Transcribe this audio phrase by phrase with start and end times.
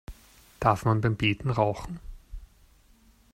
[0.59, 1.99] Darf man beim Beten rauchen?